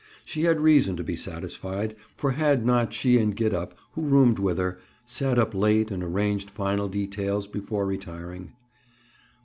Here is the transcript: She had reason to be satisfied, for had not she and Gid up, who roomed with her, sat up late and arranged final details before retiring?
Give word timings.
She 0.25 0.41
had 0.45 0.59
reason 0.59 0.95
to 0.97 1.03
be 1.03 1.15
satisfied, 1.15 1.95
for 2.17 2.31
had 2.31 2.65
not 2.65 2.91
she 2.91 3.19
and 3.19 3.35
Gid 3.35 3.53
up, 3.53 3.75
who 3.91 4.01
roomed 4.01 4.39
with 4.39 4.57
her, 4.57 4.79
sat 5.05 5.37
up 5.37 5.53
late 5.53 5.91
and 5.91 6.01
arranged 6.03 6.49
final 6.49 6.87
details 6.87 7.45
before 7.45 7.85
retiring? 7.85 8.53